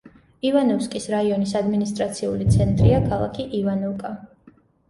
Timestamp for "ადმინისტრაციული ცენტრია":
1.59-3.05